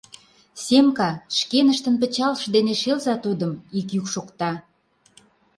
Семка, 0.65 1.09
шкеныштын 1.37 1.95
пычалышт 2.01 2.47
дене 2.55 2.73
шелза 2.81 3.15
тудым!— 3.23 3.51
ик 3.79 3.87
йӱк 3.95 4.05
шокта. 4.13 4.51